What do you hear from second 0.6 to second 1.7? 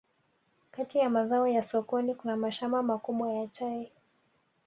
Kati ya mazao ya